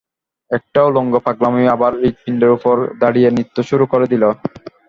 [0.51, 4.25] একটা উলঙ্গ পাগলামি আবার হৃৎপিণ্ডের উপর দাঁড়িয়ে নৃত্য শুরু করে দিলে।